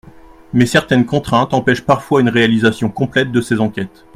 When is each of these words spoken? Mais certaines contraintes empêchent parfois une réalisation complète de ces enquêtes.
Mais 0.51 0.65
certaines 0.65 1.05
contraintes 1.05 1.53
empêchent 1.53 1.85
parfois 1.85 2.21
une 2.21 2.29
réalisation 2.29 2.89
complète 2.89 3.31
de 3.31 3.39
ces 3.39 3.59
enquêtes. 3.59 4.07